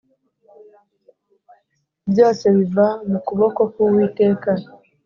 [2.11, 4.51] byose biva mu kuboko k’Uwiteka